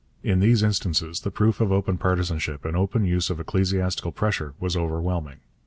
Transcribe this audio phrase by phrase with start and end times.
[0.23, 4.75] In these instances the proof of open partisanship and open use of ecclesiastical pressure was
[4.75, 5.41] overwhelming.